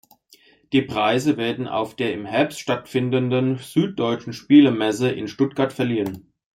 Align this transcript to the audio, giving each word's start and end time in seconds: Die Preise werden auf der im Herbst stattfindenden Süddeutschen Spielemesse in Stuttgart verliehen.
Die 0.73 0.81
Preise 0.81 1.37
werden 1.37 1.67
auf 1.67 1.95
der 1.95 2.11
im 2.13 2.25
Herbst 2.25 2.59
stattfindenden 2.59 3.59
Süddeutschen 3.59 4.33
Spielemesse 4.33 5.11
in 5.11 5.27
Stuttgart 5.27 5.71
verliehen. 5.73 6.33